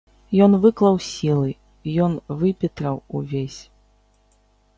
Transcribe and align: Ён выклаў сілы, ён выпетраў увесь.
Ён 0.43 0.55
выклаў 0.63 0.95
сілы, 1.09 1.51
ён 2.07 2.15
выпетраў 2.41 2.95
увесь. 3.21 3.61